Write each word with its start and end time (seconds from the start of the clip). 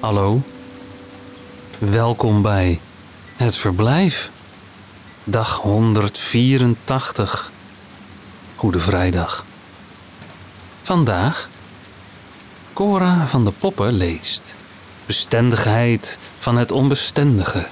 Hallo. 0.00 0.40
Welkom 1.78 2.42
bij 2.42 2.80
het 3.36 3.56
verblijf. 3.56 4.30
Dag 5.24 5.58
184. 5.58 7.50
Goede 8.56 8.78
vrijdag. 8.78 9.44
Vandaag. 10.82 11.48
Cora 12.72 13.26
van 13.26 13.44
de 13.44 13.52
Poppen 13.52 13.92
leest. 13.92 14.56
Bestendigheid 15.06 16.18
van 16.38 16.56
het 16.56 16.72
onbestendige. 16.72 17.66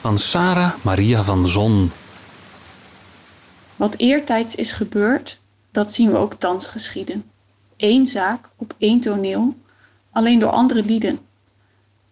Van 0.00 0.18
Sarah 0.18 0.72
Maria 0.82 1.22
van 1.24 1.48
Zon. 1.48 1.92
Wat 3.76 3.96
eertijds 3.96 4.54
is 4.54 4.72
gebeurd, 4.72 5.40
dat 5.70 5.92
zien 5.92 6.10
we 6.10 6.16
ook 6.16 6.34
thans 6.34 6.66
geschieden. 6.66 7.30
Eén 7.76 8.06
zaak 8.06 8.48
op 8.56 8.74
één 8.78 9.00
toneel, 9.00 9.56
alleen 10.18 10.38
door 10.38 10.50
andere 10.50 10.84
lieden. 10.84 11.18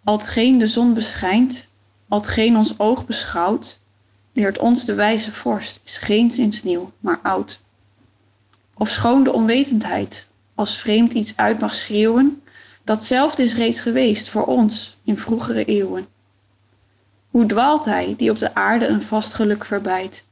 Altgeen 0.05 0.59
de 0.59 0.67
zon 0.67 0.95
beschijnt, 0.95 1.67
altgeen 2.09 2.57
ons 2.57 2.79
oog 2.79 3.07
beschouwt, 3.07 3.79
leert 4.33 4.59
ons 4.59 4.85
de 4.85 4.95
wijze 4.95 5.33
vorst, 5.33 5.81
is 5.85 5.97
geenszins 5.99 6.63
nieuw, 6.63 6.93
maar 7.01 7.21
oud. 7.23 7.61
Of 8.75 8.89
schoon 8.89 9.25
de 9.25 9.33
onwetendheid, 9.33 10.27
als 10.55 10.79
vreemd 10.79 11.13
iets 11.13 11.37
uit 11.37 11.61
mag 11.61 11.75
schreeuwen, 11.75 12.43
datzelfde 12.85 13.43
is 13.43 13.55
reeds 13.55 13.81
geweest 13.81 14.29
voor 14.29 14.45
ons 14.45 14.97
in 15.05 15.19
vroegere 15.19 15.65
eeuwen. 15.65 16.07
Hoe 17.31 17.47
dwaalt 17.47 17.85
hij 17.85 18.15
die 18.17 18.31
op 18.31 18.39
de 18.39 18.55
aarde 18.55 18.87
een 18.87 19.03
vast 19.03 19.35
geluk 19.35 19.65
verbijt, 19.65 20.25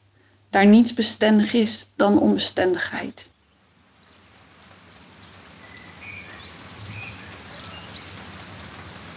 daar 0.51 0.67
niets 0.67 0.95
bestendig 0.95 1.55
is 1.55 1.87
dan 1.97 2.19
onbestendigheid. 2.19 3.31